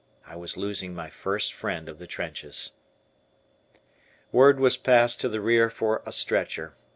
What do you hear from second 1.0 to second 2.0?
first friend of